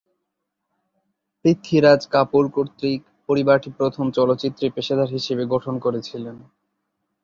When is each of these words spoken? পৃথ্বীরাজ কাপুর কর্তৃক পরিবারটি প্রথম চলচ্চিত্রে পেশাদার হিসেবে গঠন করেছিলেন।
পৃথ্বীরাজ 1.45 2.01
কাপুর 2.13 2.43
কর্তৃক 2.51 3.01
পরিবারটি 3.29 3.69
প্রথম 3.79 4.05
চলচ্চিত্রে 4.17 4.65
পেশাদার 4.69 5.09
হিসেবে 5.09 5.43
গঠন 5.53 5.75
করেছিলেন। 5.79 6.37